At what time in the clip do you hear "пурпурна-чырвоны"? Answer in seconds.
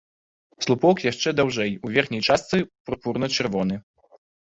2.87-3.83